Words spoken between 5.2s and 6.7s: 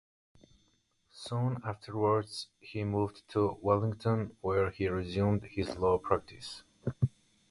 his law practice.